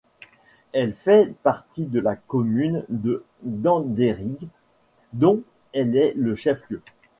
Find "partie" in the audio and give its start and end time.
1.43-1.85